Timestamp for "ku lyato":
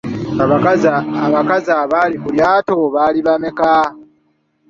2.23-2.75